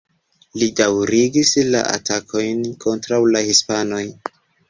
Li 0.61 0.69
daŭrigis 0.79 1.51
la 1.75 1.83
atakojn 1.99 2.65
kontraŭ 2.87 3.21
la 3.35 3.45
hispanoj. 3.51 4.03